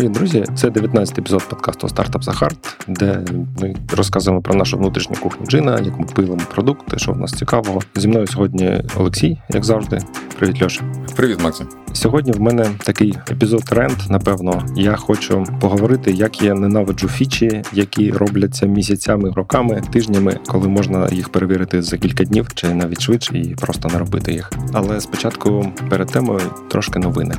[0.00, 0.44] Привіт, друзі!
[0.56, 3.24] Це 19-й епізод подкасту Startups Are Hard, де
[3.60, 7.80] ми розказуємо про нашу внутрішню кухню Djinni, як ми пилимо продукти, що в нас цікавого.
[7.94, 9.98] Зі мною сьогодні Олексій, як завжди.
[10.38, 10.84] Привіт, Льоша.
[11.16, 11.66] Привіт, Максим.
[11.92, 13.96] Сьогодні в мене такий епізод rant.
[14.08, 21.08] Напевно, я хочу поговорити, як я ненавиджу фічі, які робляться місяцями, роками, тижнями, коли можна
[21.08, 24.52] їх перевірити за кілька днів чи навіть швидше, і просто не робити їх.
[24.72, 27.34] Але спочатку перед темою трошки новини.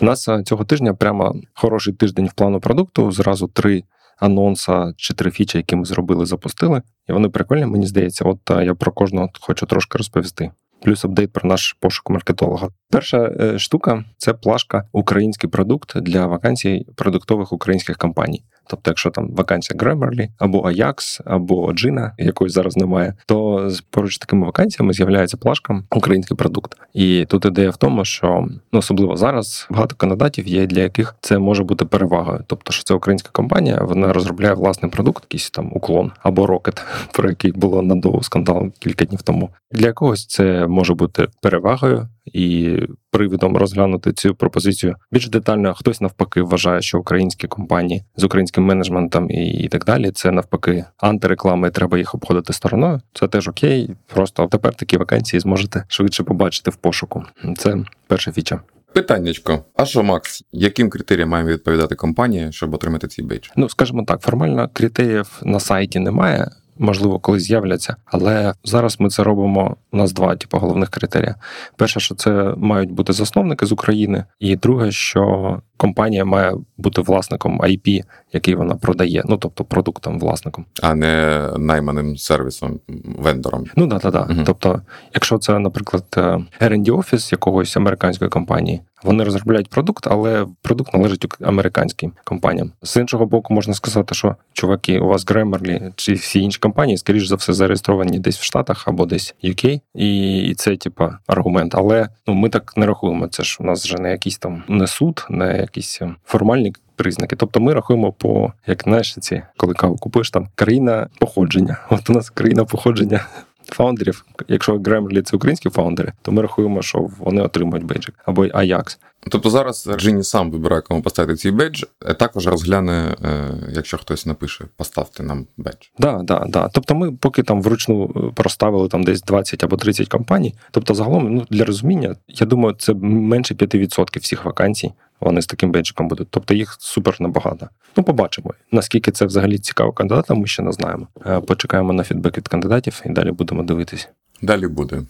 [0.00, 3.12] У нас е, цього тижня прямо хороший тиждень в плану продукту.
[3.12, 3.84] Зразу три
[4.18, 6.82] анонса чи три фічі, які ми зробили, запустили.
[7.08, 8.24] І вони прикольні, мені здається.
[8.24, 10.50] От е, я про кожного хочу трошки розповісти.
[10.82, 12.68] Плюс апдейт про наш пошук маркетолога.
[12.90, 18.44] Перша е, штука це плашка Український продукт для вакансій продуктових українських компаній.
[18.70, 24.18] Тобто, якщо там вакансія Grammarly, або Ajax, або Джина, якої зараз немає, то поруч з
[24.18, 26.76] такими вакансіями з'являється плашка український продукт.
[26.94, 31.38] І тут ідея в тому, що ну особливо зараз багато кандидатів є, для яких це
[31.38, 32.44] може бути перевагою.
[32.46, 37.28] Тобто, що це українська компанія, вона розробляє власний продукт, якийсь там уклон або рокет, про
[37.28, 39.50] який було надовго скандал кілька днів тому.
[39.72, 42.78] Для когось це може бути перевагою і
[43.10, 45.74] привідом розглянути цю пропозицію більш детально.
[45.74, 51.70] Хтось навпаки вважає, що українські компанії з українським менеджментом і так далі це навпаки антиреклами,
[51.70, 53.00] треба їх обходити стороною.
[53.14, 53.90] Це теж окей.
[54.06, 57.24] Просто тепер такі вакансії зможете швидше побачити в пошуку.
[57.56, 58.60] Це перша фіча.
[58.92, 59.64] Питаннячко.
[59.76, 63.48] А що, Макс, яким критеріям має відповідати компанія, щоб отримати цей бейдж?
[63.56, 66.50] Ну скажімо так, формально критеріїв на сайті немає
[66.80, 67.96] можливо, колись з'являться.
[68.04, 69.76] Але зараз ми це робимо.
[69.92, 71.34] У нас два типу головних критерії.
[71.76, 77.60] Перше, що це мають бути засновники з України, і друге, що компанія має бути власником
[77.60, 82.80] IP, який вона продає, ну тобто продуктом, власником, а не найманим сервісом,
[83.18, 83.64] вендором.
[83.76, 84.26] Ну да, да, да.
[84.30, 84.42] Угу.
[84.46, 84.82] Тобто,
[85.14, 86.20] якщо це, наприклад, е,
[86.60, 92.72] R&D офіс якогось американської компанії, вони розробляють продукт, але продукт належить американським компаніям.
[92.82, 97.26] З іншого боку, можна сказати, що чуваки, у вас Grammarly чи всі інші компанії, скоріш
[97.26, 101.74] за все, зареєстровані десь в Штатах або десь UK, і це, типа, аргумент.
[101.74, 103.28] Але ну ми так не рахуємо.
[103.28, 106.72] Це ж у нас вже не якийсь там не суд, не якісь е, формальні.
[106.96, 111.76] Признаки, тобто ми рахуємо по як знаєш, ці коли каву купуєш там країна походження.
[111.90, 113.26] От у нас країна походження
[113.74, 114.24] фаундерів.
[114.48, 118.98] Якщо Grammarly– це українські фаундери, то ми рахуємо, що вони отримують бейджик або Ajax.
[119.28, 124.26] Тобто зараз Djinni сам вибирає, кому поставити цей бейдж, а також розгляне, е, якщо хтось
[124.26, 125.86] напише, поставте нам бейдж.
[125.98, 126.68] Да, да, да.
[126.68, 130.54] Тобто ми поки там вручну е, проставили там десь 20 або 30 компаній.
[130.70, 134.92] Тобто, загалом, ну для розуміння, я думаю, це менше 5% всіх вакансій.
[135.20, 136.28] Вони з таким бейджиком будуть.
[136.30, 137.68] Тобто їх супер набагато.
[137.96, 138.54] Ну, побачимо.
[138.72, 141.06] Наскільки це взагалі цікаво кандидатам, ми ще не знаємо.
[141.26, 144.08] Е, почекаємо на фідбек від кандидатів і далі будемо дивитись.
[144.42, 145.02] Далі буде.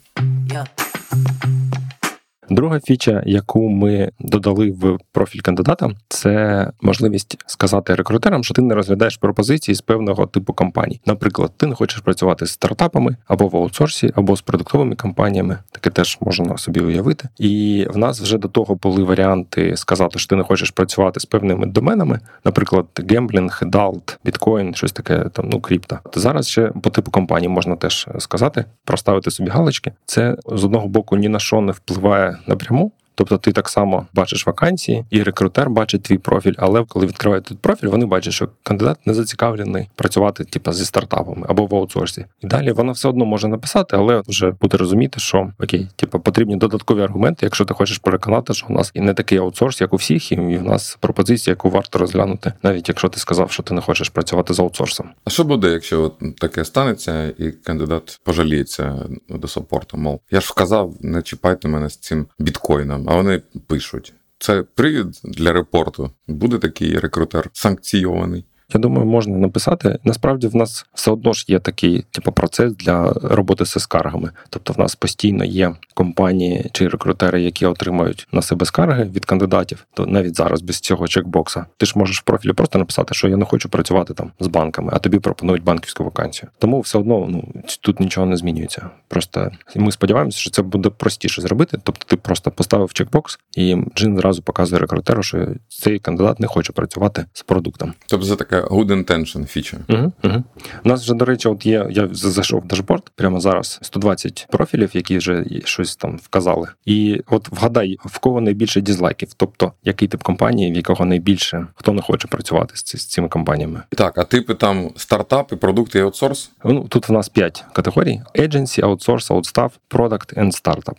[2.51, 8.75] Друга фіча, яку ми додали в профіль кандидата, це можливість сказати рекрутерам, що ти не
[8.75, 11.01] розглядаєш пропозиції з певного типу компаній.
[11.07, 15.59] Наприклад, ти не хочеш працювати з стартапами або в аутсорсі, або з продуктовими компаніями.
[15.73, 17.29] Таке теж можна собі уявити.
[17.39, 21.25] І в нас вже до того були варіанти сказати, що ти не хочеш працювати з
[21.25, 25.99] певними доменами, наприклад, гемблінг, далт, біткоін, щось таке там, ну крипто.
[26.15, 29.93] Зараз ще по типу компанії можна теж сказати, проставити собі галочки.
[30.07, 32.93] Це з одного боку ні на що не впливає напряму.
[33.21, 36.55] Тобто ти так само бачиш вакансії, і рекрутер бачить твій профіль.
[36.59, 41.47] Але коли відкривають тут профіль, вони бачать, що кандидат не зацікавлений працювати, типу, зі стартапами
[41.49, 42.25] або в аутсорсі.
[42.41, 46.57] І далі вона все одно може написати, але вже буде розуміти, що окей, типу, потрібні
[46.57, 49.97] додаткові аргументи, якщо ти хочеш переконати, що у нас і не такий аутсорс, як у
[49.97, 53.81] всіх, і в нас пропозиція, яку варто розглянути, навіть якщо ти сказав, що ти не
[53.81, 55.09] хочеш працювати з аутсорсом.
[55.25, 58.95] А що буде, якщо от таке станеться, і кандидат пожаліється
[59.29, 59.97] до саппорту?
[59.97, 65.21] Мов я ж вказав, не чіпайте мене з цим біткоїном а вони пишуть: це привід
[65.25, 66.11] для репорту.
[66.29, 68.45] Буде такий рекрутер санкційований.
[68.75, 69.99] Я думаю, можна написати.
[70.05, 74.31] Насправді в нас все одно ж є такий типу, процес для роботи з скаргами.
[74.51, 79.87] Тобто, в нас постійно є компанії чи рекрутери, які отримають на себе скарги від кандидатів.
[79.95, 83.37] То навіть зараз без цього чекбокса ти ж можеш в профілі просто написати, що я
[83.37, 86.51] не хочу працювати там з банками, а тобі пропонують банківську вакансію.
[86.59, 87.45] Тому все одно ну
[87.81, 88.91] тут нічого не змінюється.
[89.09, 91.79] Просто ми сподіваємося, що це буде простіше зробити.
[91.83, 96.73] Тобто, ти просто поставив чекбокс, і джин зразу показує рекрутеру, що цей кандидат не хоче
[96.73, 97.93] працювати з продуктом.
[98.07, 99.77] Тобто це така good intention фіча.
[99.89, 100.45] Угу, угу.
[100.85, 101.87] У нас вже, до речі, от є.
[101.91, 106.69] Я зайшов в дашборд прямо зараз 120 профілів, які вже щось там вказали.
[106.85, 111.93] І от вгадай, в кого найбільше дізлайків, тобто який тип компанії, в якого найбільше хто
[111.93, 113.83] не хоче працювати з, з цими компаніями.
[113.91, 116.51] Так, а типи там стартапи, продукти і аутсорс?
[116.65, 120.97] Ну тут в нас 5 категорій: agency, outsource, outstaff, product and startup.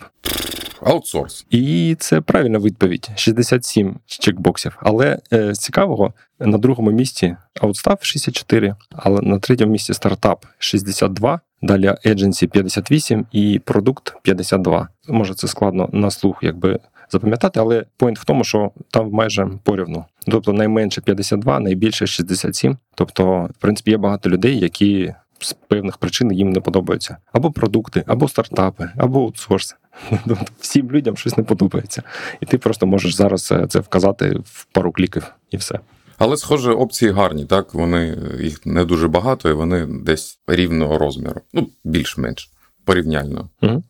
[0.86, 1.46] Аутсорс.
[1.50, 4.78] І це правильна відповідь: 67 чекбоксів.
[4.82, 11.40] Але е, з цікавого на другому місці Outstaff 64, але на третьому місці стартап 62.
[11.62, 14.88] Далі Agency 58 і продукт 52.
[15.08, 16.80] Може, це складно на слух, якби
[17.12, 20.06] запам'ятати, але поінт в тому, що там майже порівну.
[20.28, 22.78] Тобто найменше 52, найбільше 67.
[22.96, 28.04] Тобто, в принципі, є багато людей, які з певних причин їм не подобаються або продукти,
[28.08, 29.76] або стартапи, або аутсорс.
[30.60, 32.04] Всім людям щось не подобається,
[32.42, 35.80] і ти просто можеш зараз це вказати в пару кліків, і все.
[36.18, 37.74] Але, схоже, опції гарні, так?
[37.74, 41.42] Вони їх не дуже багато, і вони десь рівного розміру.
[41.54, 42.52] Ну, більш-менш
[42.86, 43.50] порівняльно.
[43.62, 43.84] Угу.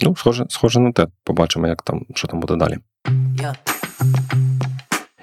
[0.00, 1.06] Ну, схоже, схоже на те.
[1.24, 2.78] Побачимо, як там, що там буде далі.
[3.36, 4.57] Yeah.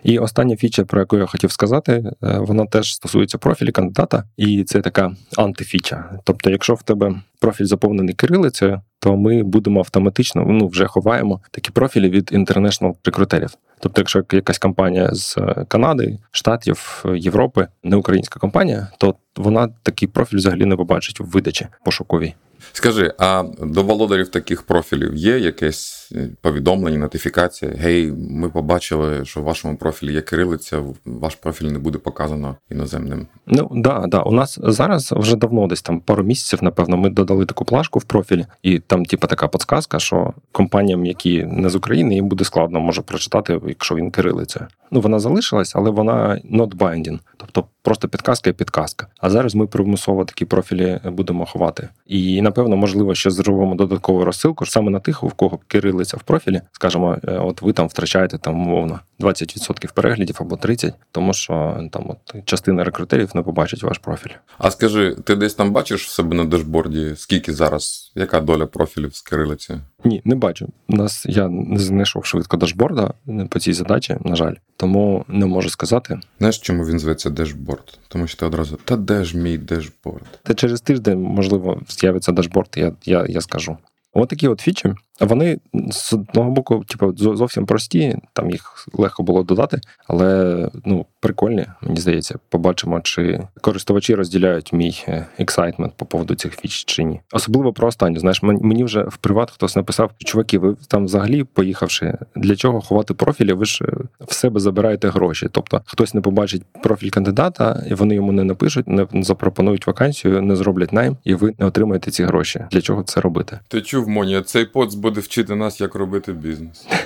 [0.05, 4.63] І остання фіча, про яку я хотів сказати, е, вона теж стосується профілі кандидата, і
[4.63, 6.19] це така антифіча.
[6.23, 11.71] Тобто, якщо в тебе профіль заповнений кирилицею, то ми будемо автоматично ну вже ховаємо такі
[11.71, 13.49] профілі від international рекрутерів.
[13.79, 20.07] Тобто, якщо якась компанія з е, Канади, Штатів, Європи, не українська компанія, то вона такий
[20.07, 22.33] профіль взагалі не побачить в видачі пошуковій.
[22.73, 27.71] Скажи, а до володарів таких профілів є якесь е, повідомлення, нотифікація?
[27.77, 33.27] Гей, ми побачили, що в вашому профілі є кирилиця, ваш профіль не буде показано іноземним.
[33.47, 34.21] Ну да, да.
[34.21, 38.03] У нас зараз вже давно, десь там пару місяців, напевно, ми додали таку плашку в
[38.03, 42.79] профілі, і там, типу, така подсказка, що компаніям, які не з України, їм буде складно
[42.79, 44.67] може прочитати, якщо він кирилиця.
[44.91, 47.19] Ну вона залишилась, але вона not binding.
[47.37, 49.07] тобто просто підказка і підказка.
[49.19, 51.89] А зараз ми примусово такі профілі будемо ховати.
[52.05, 56.61] І напевно, можливо, ще зробимо додаткову розсилку саме на тих, у кого кирилиця в профілі.
[56.71, 62.05] Скажемо, е, от ви там втрачаєте там умовно 20% переглядів або 30%, тому що там
[62.09, 64.31] от частина рекрутерів не побачить ваш профіль.
[64.57, 69.15] А скажи, ти десь там бачиш в себе на дашборді, скільки зараз, яка доля профілів
[69.15, 69.77] з кирилиці?
[70.03, 70.67] Ні, не бачу.
[70.89, 73.13] У нас я не знайшов швидко дашборда
[73.49, 76.19] по цій задачі, на жаль, тому не можу сказати.
[76.39, 77.29] Знаєш, чому він зветься
[77.75, 77.99] дашборд?
[78.07, 80.39] Тому що ти одразу та де ж мій дашборд?
[80.43, 82.69] Та через тиждень можливо з'явиться дашборд.
[82.75, 83.77] Я я, я скажу.
[84.13, 84.93] От такі от фічі.
[85.19, 85.57] Вони
[85.91, 91.99] з одного боку, типу, зовсім прості, там їх легко було додати, але ну прикольні, мені
[91.99, 95.05] здається, побачимо, чи користувачі розділяють мій
[95.37, 97.21] excitement по поводу цих фіч чи ні.
[97.31, 98.19] Особливо про останнє.
[98.19, 103.13] Знаєш, мені вже в приват хтось написав: чуваки, ви там взагалі поїхавши, для чого ховати
[103.13, 103.53] профілі?
[103.53, 103.93] Ви ж е,
[104.27, 105.47] в себе забираєте гроші.
[105.51, 110.55] Тобто хтось не побачить профіль кандидата, і вони йому не напишуть, не запропонують вакансію, не
[110.55, 112.65] зроблять найм, і ви не отримаєте ці гроші.
[112.71, 113.59] Для чого це робити?
[113.67, 116.87] Ти чув Моні, цей поц буде вчити нас, як робити бізнес.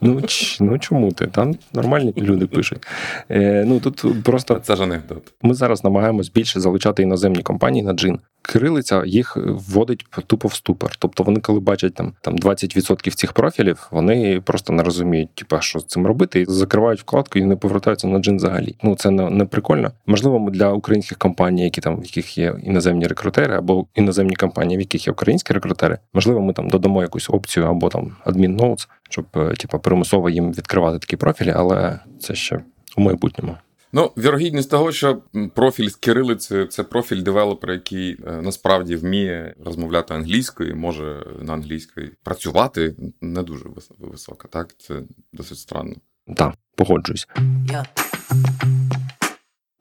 [0.00, 0.22] Ну
[0.60, 1.26] ну чому ти?
[1.26, 2.86] Там нормальні люди пишуть.
[3.30, 5.32] Е, Ну тут просто це ж анекдот.
[5.42, 8.18] Ми зараз намагаємось більше залучати іноземні компанії на джин.
[8.42, 10.96] Кирилиця їх вводить тупо в ступор.
[10.98, 15.78] Тобто вони, коли бачать там там 20% цих профілів, вони просто не розуміють, типа що
[15.78, 18.76] з цим робити, і закривають вкладку і не повертаються на джин взагалі.
[18.82, 19.92] Ну це не, не прикольно.
[20.06, 24.80] Можливо, для українських компаній, які там в яких є іноземні рекрутери, або іноземні компанії, в
[24.80, 29.26] яких є українські рекрутери, можливо, ми там додамо якусь опцію або там адмін ноутс, щоб
[29.58, 32.60] типа примусово їм відкривати такі профілі, але це ще
[32.96, 33.56] у майбутньому.
[33.94, 35.22] Ну, вірогідність того, що
[35.54, 42.10] профіль з кирилицею це профіль девелопера, який е, насправді вміє розмовляти англійською, може на англійській
[42.22, 43.64] працювати, не дуже
[43.98, 44.48] висока.
[44.48, 44.94] Так, це
[45.32, 45.94] досить странно.
[46.36, 47.26] Так, погоджуюсь.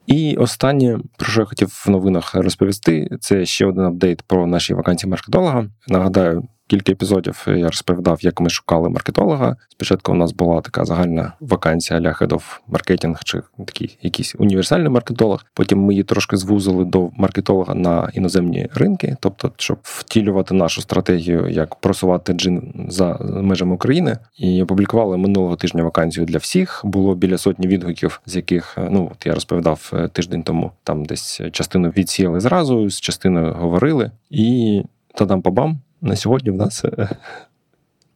[0.07, 4.73] І останнє, про що я хотів в новинах розповісти, це ще один апдейт про наші
[4.73, 5.69] вакансії маркетолога.
[5.87, 9.55] Нагадаю, кілька епізодів я розповідав, як ми шукали маркетолога.
[9.69, 15.45] Спочатку у нас була така загальна вакансія Head of Marketing, чи такий якийсь універсальний маркетолог.
[15.53, 21.47] Потім ми її трошки звузили до маркетолога на іноземні ринки, тобто, щоб втілювати нашу стратегію,
[21.47, 24.17] як просувати джин за межами України.
[24.37, 26.81] І опублікували минулого тижня вакансію для всіх.
[26.83, 30.71] Було біля сотні відгуків, з яких ну от я розповідав е, тиждень тому.
[30.83, 34.83] Там десь частину відсіяли зразу, з частиною говорили, і
[35.15, 37.09] та там бам на сьогодні в нас е,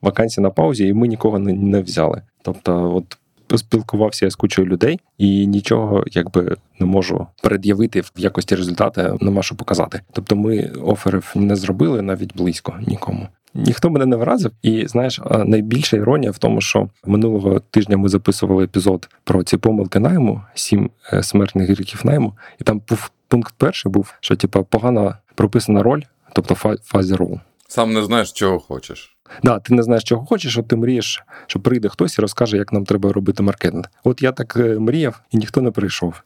[0.01, 2.22] вакансія на паузі, і ми нікого не, не взяли.
[2.42, 8.56] Тобто, от поспілкувався я з кучою людей, і нічого якби не можу пред'явити в якості
[8.56, 10.01] результату, нема що показати.
[10.12, 13.27] Тобто, ми оферів не зробили навіть близько нікому.
[13.54, 18.63] Ніхто мене не вразив, і знаєш, найбільша іронія в тому, що минулого тижня ми записували
[18.63, 23.92] епізод про ці помилки найму, сім е, смертних гріхів найму, і там був пункт перший
[23.92, 26.01] був, що типа погано прописана роль,
[26.34, 27.39] тобто фазі рол.
[27.75, 29.17] Сам не знаєш, чого хочеш.
[29.44, 32.74] Да, ти не знаєш, чого хочеш, от ти мрієш, що прийде хтось і розкаже, як
[32.74, 33.86] нам треба робити маркетинг.
[34.03, 36.22] От я так е, мріяв, і ніхто не прийшов.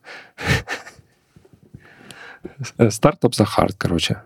[2.90, 4.22] Стартап за хард, коротше.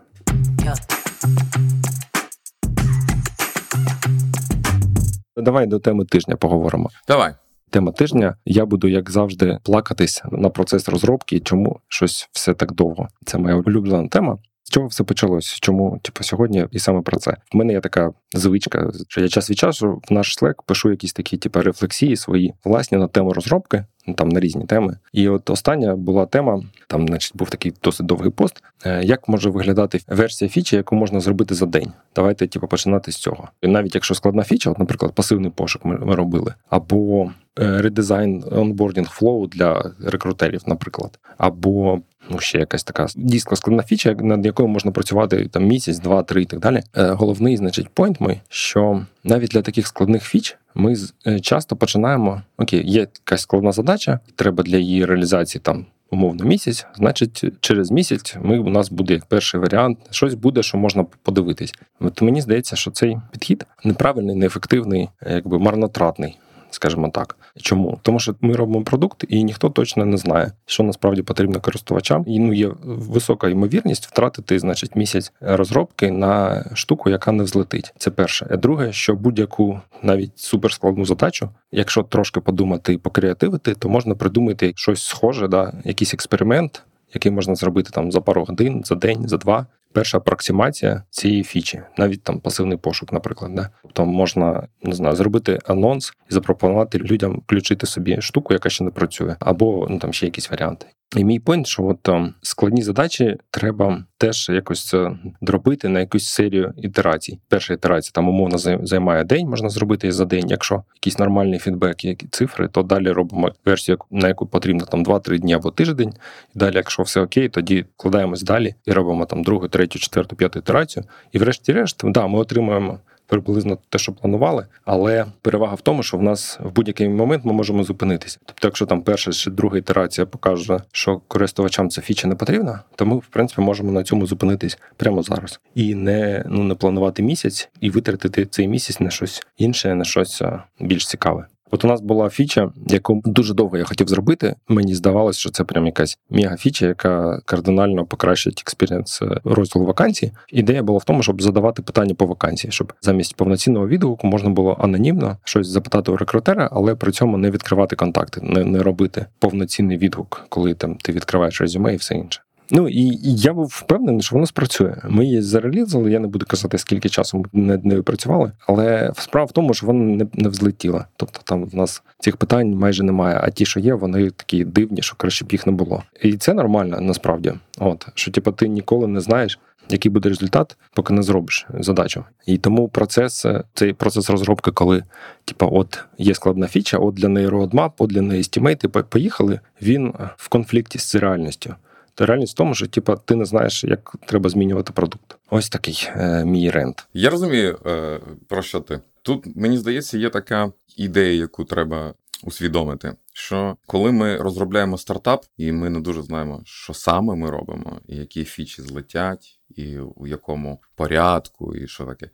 [5.36, 6.90] давай до теми тижня поговоримо.
[7.08, 7.34] Давай.
[7.70, 8.36] Тема тижня.
[8.44, 13.08] Я буду, як завжди, плакатись на процес розробки, і чому щось все так довго.
[13.26, 14.38] Це моя улюблена тема.
[14.64, 15.58] З чого все почалось?
[15.60, 17.36] Чому типу, сьогодні і саме про це?
[17.52, 21.12] В мене є така звичка, що я час від часу в наш Slack пишу якісь
[21.12, 24.96] такі, типу, рефлексії свої власні на тему розробки, ну, там на різні теми.
[25.12, 28.62] І от остання була тема, там, значить, був такий досить довгий пост.
[28.84, 31.92] Е, як може виглядати версія фічі, яку можна зробити за день?
[32.16, 33.48] Давайте, типу, починати з цього.
[33.62, 39.08] І навіть якщо складна фіча, от, наприклад, пасивний пошук ми, ми робили, або редизайн onboarding
[39.08, 44.90] flow для рекрутерів, наприклад, або ну ще якась така дійсно складна фіча, над якою можна
[44.90, 46.82] працювати там місяць, два, три і так далі.
[46.96, 50.94] Е, головний, значить, пойнт мій, що навіть для таких складних фіч ми
[51.26, 55.86] е, часто починаємо: окей, є якась складна задача, треба для її реалізації там.
[56.10, 60.78] Умовно місяць, значить, через місяць ми у нас буде як перший варіант, щось буде, що
[60.78, 61.74] можна подивитись.
[62.00, 66.36] От мені здається, що цей підхід неправильний, неефективний, якби марнотратний
[66.74, 67.36] скажімо так.
[67.56, 67.98] Чому?
[68.02, 72.24] Тому що ми робимо продукт, і ніхто точно не знає, що насправді потрібно користувачам.
[72.26, 77.94] І ну є висока ймовірність втратити, значить, місяць розробки на штуку, яка не взлетить.
[77.98, 78.46] Це перше.
[78.50, 84.72] А друге, що будь-яку навіть суперскладну задачу, якщо трошки подумати і покреативити, то можна придумати
[84.76, 86.82] щось схоже, да, якийсь експеримент.
[87.14, 91.82] Який можна зробити там за пару годин, за день, за два, перша апроксимація цієї фічі,
[91.98, 93.54] навіть там пасивний пошук, наприклад.
[93.54, 93.68] Да?
[93.82, 98.90] Тобто можна не знаю, зробити анонс і запропонувати людям включити собі штуку, яка ще не
[98.90, 100.86] працює, або ну там ще якісь варіанти.
[101.16, 106.28] І мій пойнт, що от ем, складні задачі треба теж якось це дробити на якусь
[106.28, 107.38] серію ітерацій.
[107.48, 110.48] Перша ітерація там умовно займає день, можна зробити за день.
[110.48, 115.38] Якщо якийсь нормальний фідбек, які цифри, то далі робимо версію, на яку потрібно там 2-3
[115.38, 116.12] дні або тиждень.
[116.54, 120.58] І далі, якщо все окей, тоді вкладаємось далі і робимо там другу, третю, четверту, п'яту
[120.58, 121.04] ітерацію.
[121.32, 126.22] І врешті-решт, да, ми отримуємо приблизно те, що планували, але перевага в тому, що в
[126.22, 128.38] нас в будь-який момент ми можемо зупинитися.
[128.46, 133.06] Тобто, якщо там перша чи друга ітерація покаже, що користувачам ця фіча не потрібна, то
[133.06, 137.68] ми в принципі можемо на цьому зупинитись прямо зараз і не ну не планувати місяць
[137.80, 140.42] і витратити цей місяць на щось інше, на щось
[140.80, 141.46] більш цікаве.
[141.70, 144.54] От у нас була фіча, яку дуже довго я хотів зробити.
[144.68, 150.32] Мені здавалося, що це прям якась мега-фіча, яка кардинально покращить experience е, розділу вакансій.
[150.48, 154.76] Ідея була в тому, щоб задавати питання по вакансії, щоб замість повноцінного відгуку можна було
[154.80, 159.98] анонімно щось запитати у рекрутера, але при цьому не відкривати контакти, не не робити повноцінний
[159.98, 162.43] відгук, коли там ти відкриваєш резюме і все інше.
[162.70, 164.96] Ну і я був впевнений, що воно спрацює.
[165.08, 169.44] Ми її зарелізали, я не буду казати, скільки часу ми над нею працювали, але справа
[169.44, 171.06] в тому, що вона не не взлетіла.
[171.16, 173.40] Тобто там в нас цих питань майже немає.
[173.42, 176.02] А ті, що є, вони такі дивні, що краще б їх не було.
[176.22, 177.52] І це нормально насправді.
[177.78, 179.58] От що, типу, ти ніколи не знаєш.
[179.88, 185.04] Який буде результат, поки не зробиш задачу, і тому процес цей процес розробки, коли
[185.44, 189.60] типа, от є складна фіча, от для неї roadmap, от для неї стімейти, поїхали.
[189.82, 191.74] Він в конфлікті з реальністю.
[192.14, 195.36] То реальність в тому, що типа ти не знаєш, як треба змінювати продукт.
[195.50, 197.06] Ось такий е, мій рент.
[197.14, 199.56] Я розумію, е, про що ти тут.
[199.56, 203.14] Мені здається, є така ідея, яку треба усвідомити.
[203.32, 208.16] Що коли ми розробляємо стартап, і ми не дуже знаємо, що саме ми робимо, і
[208.16, 212.30] які фічі злетять, і у якому порядку, і що таке,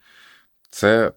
[0.71, 1.13] це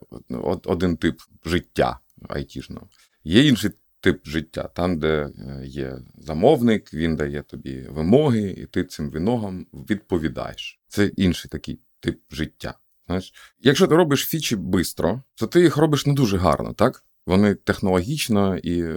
[0.63, 2.88] один тип життя айтішного.
[3.24, 3.72] Є інший
[4.03, 9.65] тип життя, там, де е, є замовник, він дає тобі вимоги, і ти цим вимогам
[9.74, 10.79] відповідаєш.
[10.88, 12.74] Це інший такий тип життя.
[13.07, 17.05] Знаєш, Якщо ти робиш фічі швидко, то ти їх робиш не дуже гарно, так?
[17.25, 18.93] Вони технологічно і е,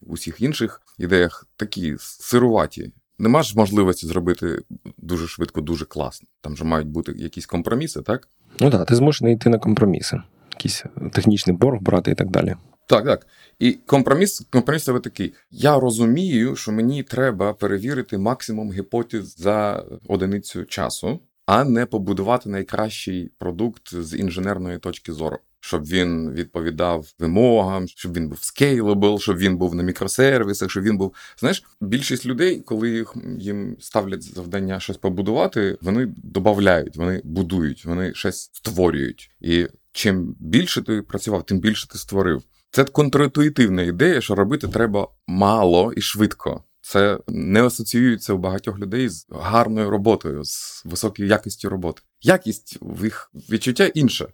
[0.00, 2.92] в усіх інших ідеях такі сируваті.
[3.18, 4.62] Нема ж можливості зробити
[4.98, 6.28] дуже швидко, дуже класно.
[6.40, 8.28] Там же мають бути якісь компроміси, так?
[8.60, 12.56] Ну так, ти змушений йти на компроміси, якийсь технічний борг брати і так далі.
[12.90, 13.26] Так, так.
[13.58, 15.34] І компроміс компроміс це такий.
[15.50, 23.30] Я розумію, що мені треба перевірити максимум гіпотез за одиницю часу, а не побудувати найкращий
[23.38, 25.38] продукт з інженерної точки зору.
[25.60, 30.98] Щоб він відповідав вимогам, щоб він був scalable, щоб він був на мікросервісах, щоб він
[30.98, 31.14] був.
[31.38, 38.14] Знаєш, більшість людей, коли їх їм ставлять завдання щось побудувати, вони додають, вони будують, вони
[38.14, 39.30] щось створюють.
[39.40, 42.42] І чим більше ти працював, тим більше ти створив.
[42.70, 46.64] Це контрінтуїтивна ідея, що робити треба мало і швидко.
[46.82, 52.02] Це не асоціюється у багатьох людей з гарною роботою, з високою якістю роботи.
[52.22, 54.26] Якість в їх відчуття інша.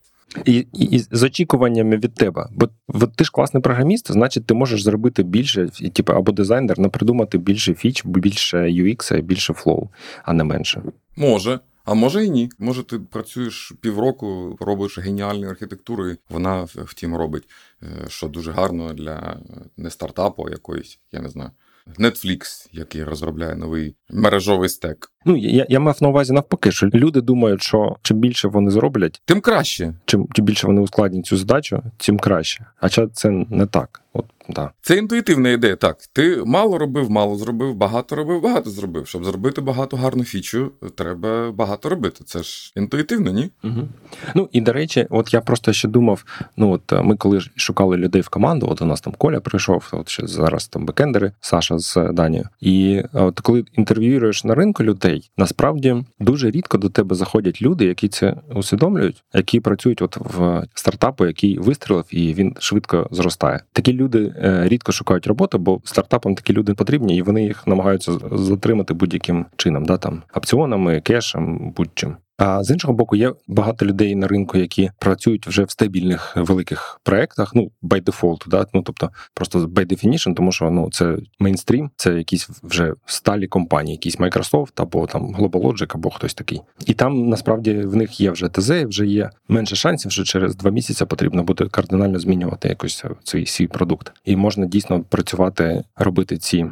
[0.44, 2.48] І, і, і з очікуваннями від тебе.
[2.52, 7.38] Бо от ти ж класний програміст, значить, ти можеш зробити більше, типу, або дизайнер, напридумати
[7.38, 9.88] більше фіч, більше UX, більше flow,
[10.24, 10.82] а не менше.
[11.16, 11.60] Може.
[11.86, 12.50] А може і ні.
[12.58, 17.44] Може, ти працюєш півроку, робиш геніальну архітектуру, і вона втім робить,
[17.82, 19.38] е, що дуже гарно для
[19.76, 21.50] не стартапу, а якоїсь, я не знаю.
[21.98, 25.12] Netflix, який розробляє новий мережовий стек.
[25.24, 29.22] Ну я я мав на увазі навпаки, що люди думають, що чим більше вони зроблять,
[29.24, 29.94] тим краще.
[30.04, 32.66] Чим чим більше вони ускладнять цю задачу, тим краще.
[32.80, 34.02] А це не так.
[34.12, 34.70] От да.
[34.82, 35.76] Це інтуїтивна ідея.
[35.76, 39.06] Так, ти мало робив, мало зробив, багато робив, багато зробив.
[39.06, 42.24] Щоб зробити багато гарну фічу, треба багато робити.
[42.24, 43.50] Це ж інтуїтивно, ні?
[43.64, 43.88] Угу.
[44.34, 46.24] Ну і до речі, от я просто ще думав:
[46.56, 50.08] ну от ми коли шукали людей в команду, от у нас там Коля прийшов, от
[50.08, 52.44] ще зараз там бекендери, Саша з Данії.
[52.60, 58.08] І от коли інтерв'юєш на ринку людей, насправді дуже рідко до тебе заходять люди, які
[58.08, 63.60] це усвідомлюють, які працюють от в стартапу, який вистрілив, і він швидко зростає.
[63.72, 68.12] Такі люди е, рідко шукають роботу, бо стартапам такі люди потрібні, і вони їх намагаються
[68.32, 72.16] затримати будь-яким чином, да там опціонами, кешем, будь-чим.
[72.38, 77.00] А з іншого боку, є багато людей на ринку, які працюють вже в стабільних великих
[77.02, 77.54] проектах.
[77.54, 78.66] Ну by default, да?
[78.74, 83.94] ну тобто просто by definition, тому що ну це мейнстрім, це якісь вже сталі компанії,
[83.94, 86.60] якісь Microsoft або там GlobalLogic, або хтось такий.
[86.86, 90.70] І там насправді в них є вже ТЗ, вже є менше шансів, що через два
[90.70, 96.66] місяці потрібно буде кардинально змінювати якось цей свій продукт, і можна дійсно працювати, робити ці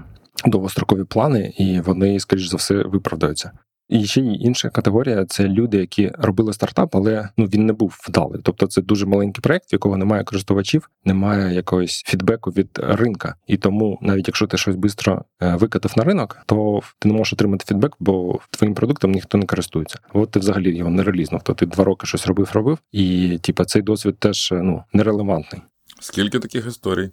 [0.46, 3.50] довгострокові плани, і вони, скоріш за все, виправдаються.
[3.94, 8.40] І ще інша категорія це люди, які робили стартап, але ну він не був вдалий.
[8.44, 13.34] Тобто це дуже маленький проект, в якого немає користувачів, немає якогось фідбеку від ринка.
[13.46, 17.32] І тому, навіть якщо ти щось швидко е, викатав на ринок, то ти не можеш
[17.32, 19.98] отримати фідбек, бо твоїм продуктом ніхто не користується.
[20.12, 21.42] От ти взагалі його не релізнув.
[21.42, 25.62] То ти два роки щось робив, робив, і типа цей досвід теж ну нерелевантний.
[26.00, 27.10] Скільки таких історій?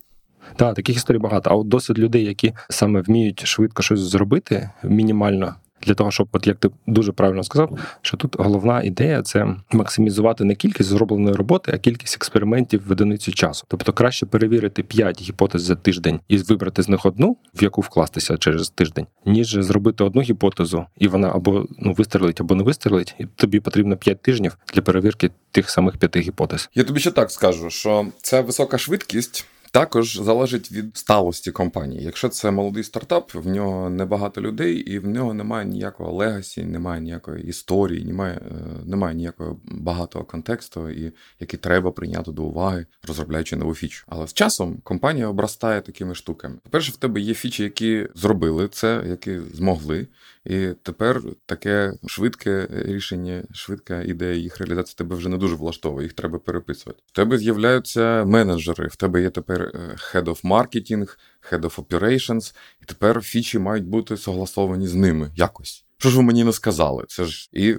[0.55, 1.50] Так, таких історій багато.
[1.50, 6.47] А от досвід людей, які саме вміють швидко щось зробити, мінімально для того, щоб, от
[6.47, 11.71] як ти дуже правильно сказав, що тут головна ідея це максимізувати не кількість зробленої роботи,
[11.75, 13.65] а кількість експериментів в одиницю часу.
[13.67, 18.38] Тобто краще перевірити 5 гіпотез за тиждень і вибрати з них одну, в яку вкластися
[18.38, 23.25] через тиждень, ніж зробити одну гіпотезу, і вона або ну вистрелить, або не вистрелить, і
[23.25, 26.70] тобі потрібно 5 тижнів для перевірки тих самих п'яти гіпотез.
[26.75, 29.46] Я тобі ще так скажу, що ця висока швидкість.
[29.74, 32.03] Також залежить від сталості компанії.
[32.03, 37.01] Якщо це молодий стартап, в нього небагато людей, і в нього немає ніякого легасі, немає
[37.01, 43.55] ніякої історії, немає е, немає ніякого багатого контексту, і який треба прийняти до уваги, розробляючи
[43.55, 44.05] нову фічу.
[44.07, 46.55] Але з часом компанія обростає такими штуками.
[46.64, 50.07] По-перше, в тебе є фічі, які зробили це, які змогли.
[50.45, 56.13] І тепер таке швидке рішення, швидка ідея їх реалізації тебе вже не дуже влаштовує, їх
[56.13, 57.03] треба переписувати.
[57.05, 61.17] В тебе з'являються менеджери, в тебе є тепер е, Head of Marketing,
[61.51, 65.85] Head of Operations, і тепер фічі мають бути согласовані з ними якось.
[65.97, 67.05] Що ж ви мені не сказали?
[67.07, 67.75] Це ж і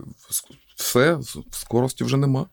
[0.77, 1.19] все,
[1.51, 2.47] скорості вже нема.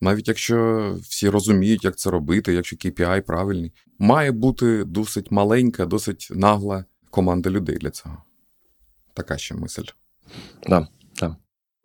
[0.00, 6.28] Навіть якщо всі розуміють, як це робити, якщо KPI правильний, має бути досить маленька, досить
[6.30, 8.25] нагла команда людей для цього.
[9.16, 9.82] Така ще мисль.
[10.66, 10.88] Да,
[11.20, 11.36] да.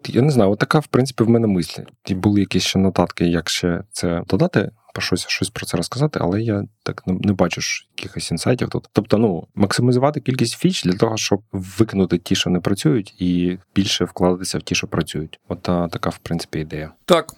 [0.06, 1.86] Я не знаю, така, в принципі, в мене мислі.
[2.06, 6.20] І були якісь ще нотатки, як ще це додати, по щось щось про це розказати,
[6.22, 7.62] але я так не, не бачу
[7.98, 8.90] якихось інсайтів тут.
[8.94, 14.06] Тобто, ну, максимізувати кількість фіч для того, щоб викинути ті, що не працюють, і більше
[14.06, 15.40] вкладатися в ті, що працюють.
[15.48, 16.92] От та, така, в принципі, ідея.
[17.06, 17.34] Так.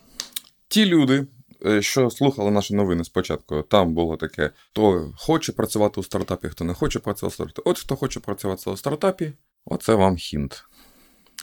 [0.67, 1.27] Ті люди,
[1.65, 6.63] е, що слухали наші новини спочатку, там було таке: хто хоче працювати у стартапі, хто
[6.63, 7.69] не хоче працювати у стартапі.
[7.69, 9.33] От хто хоче працювати у стартапі,
[9.65, 10.65] Оце вам хінт.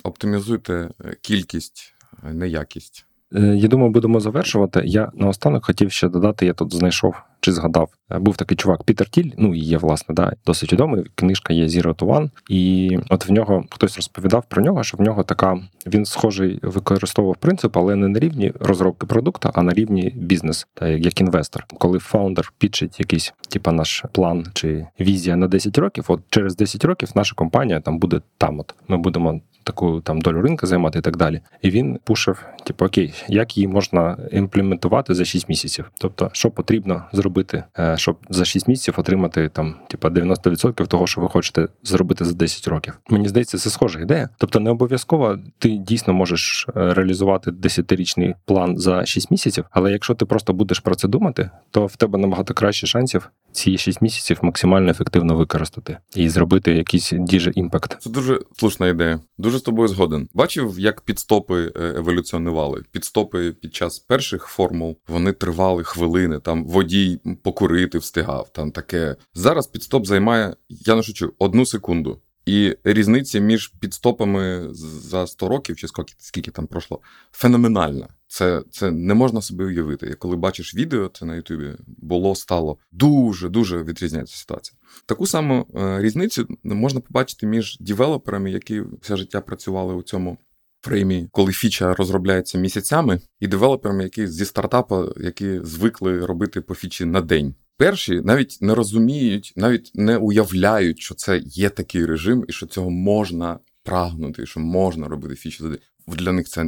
[0.03, 3.07] Оптимізуйте е, кількість, не якість.
[3.35, 4.83] Е, я думаю, будемо завершувати.
[4.85, 7.91] Я наостанок хотів ще додати, я тут знайшов чи згадав.
[8.13, 11.05] Е, був такий чувак Пітер Тіль, ну і є, власне, да, досить відомий.
[11.15, 15.01] Книжка є Zero to One, і от в нього хтось розповідав про нього, що в
[15.01, 20.13] нього така він схожий використовував принцип, але не на рівні розробки продукту, а на рівні
[20.17, 21.65] бізнес, як інвестор.
[21.79, 26.85] Коли фаундер підчить якийсь, типа наш план чи візія на 10 років, от через 10
[26.85, 28.61] років наша компанія там буде там.
[28.61, 29.41] От ми будемо
[29.71, 31.41] таку там долю ринку займати і так далі.
[31.63, 35.91] І він пушив, типу, окей, як її можна імплементувати за 6 місяців.
[36.01, 41.21] Тобто, що потрібно зробити, е, щоб за 6 місяців отримати там, типу, 90% того, що
[41.21, 42.99] ви хочете зробити за 10 років.
[43.11, 44.29] Мені здається, це схожа ідея.
[44.39, 50.15] Тобто, не обов'язково ти дійсно можеш е, реалізувати 10-річний план за 6 місяців, але якщо
[50.15, 54.39] ти просто будеш про це думати, то в тебе набагато краще шансів ці 6 місяців
[54.43, 57.97] максимально ефективно використати і зробити якийсь діже імпакт.
[58.01, 59.21] Це дуже слушна ідея.
[59.39, 60.29] Дуже з тобою згоден.
[60.35, 62.83] Бачив, як підстопи е, еволюціонували.
[62.93, 66.39] Підстопи під час перших формул вони тривали хвилини.
[66.39, 68.53] Там водій покурити встигав.
[68.53, 72.21] Там таке зараз підстоп займає, я не шучу, одну секунду.
[72.51, 77.01] І різниця між підстопами за 100 років, чи скільки, скільки там пройшло,
[77.33, 78.09] феноменальна.
[78.27, 80.07] Це це не можна собі уявити.
[80.07, 84.79] І коли бачиш відео, це на Ютубі було, стало дуже дуже відрізняється ситуація.
[85.07, 90.39] Таку саму е, різницю можна побачити між девелоперами, які все життя працювали у цьому
[90.83, 97.05] фреймі, коли фіча розробляється місяцями, і девелоперами, які зі стартапу, які звикли робити по фічі
[97.05, 97.55] на день.
[97.81, 102.91] Перші навіть не розуміють, навіть не уявляють, що це є такий режим, і що цього
[102.91, 105.65] можна прагнути, що можна робити фічі.
[106.07, 106.67] Для них це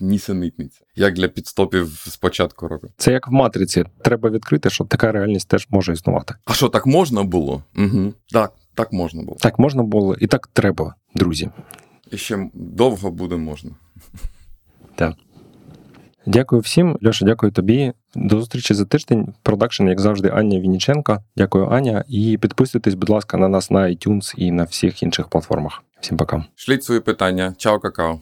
[0.00, 2.88] нісенітниця, як для підстопів з початку року.
[2.96, 3.84] Це як в матриці.
[4.04, 6.34] Треба відкрити, що така реальність теж може існувати.
[6.44, 7.62] А що так можна було?
[7.76, 8.14] Угу.
[8.32, 9.36] Так, так можна було.
[9.40, 11.50] Так можна було, і так треба, друзі.
[12.10, 13.70] І ще довго буде можна.
[14.94, 15.14] Так.
[16.26, 16.98] Дякую всім.
[17.06, 17.92] Льоша, дякую тобі.
[18.14, 19.34] До зустрічі за тиждень.
[19.42, 21.22] Продакшн, як завжди, Аня Вініченка.
[21.36, 22.04] Дякую, Аня.
[22.08, 25.82] І підписуйтесь, будь ласка, на нас на iTunes і на всіх інших платформах.
[26.00, 26.44] Всім пока.
[26.54, 27.54] Шліть свої питання.
[27.58, 28.20] Чао, какао.